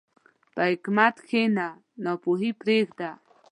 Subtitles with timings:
[0.53, 1.67] په حکمت کښېنه،
[2.03, 3.11] ناپوهي پرېږده.